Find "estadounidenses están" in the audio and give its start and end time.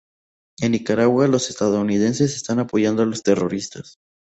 1.51-2.57